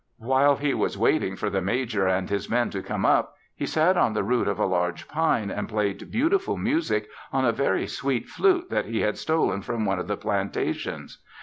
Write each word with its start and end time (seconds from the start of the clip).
While 0.17 0.55
he 0.55 0.73
was 0.73 0.97
waiting 0.97 1.35
for 1.35 1.51
the 1.51 1.61
major 1.61 2.07
and 2.07 2.27
his 2.27 2.49
men 2.49 2.71
to 2.71 2.81
come 2.81 3.05
up 3.05 3.35
he 3.55 3.67
sat 3.67 3.97
at 3.97 4.13
the 4.15 4.23
root 4.23 4.47
of 4.47 4.57
a 4.57 4.65
large 4.65 5.07
pine 5.07 5.51
and 5.51 5.69
played 5.69 6.09
beautiful 6.09 6.57
music 6.57 7.07
on 7.31 7.45
a 7.45 7.51
very 7.51 7.85
sweet 7.85 8.27
flute 8.27 8.71
that 8.71 8.85
he 8.87 9.01
had 9.01 9.19
stolen 9.19 9.61
from 9.61 9.85
one 9.85 9.99
of 9.99 10.07
the 10.07 10.17
plantations. 10.17 11.19